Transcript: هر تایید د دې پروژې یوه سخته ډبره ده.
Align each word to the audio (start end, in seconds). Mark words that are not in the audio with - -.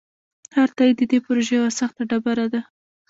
هر 0.55 0.69
تایید 0.77 0.97
د 0.99 1.03
دې 1.11 1.17
پروژې 1.25 1.53
یوه 1.57 1.69
سخته 1.79 2.01
ډبره 2.09 2.45
ده. 2.53 2.61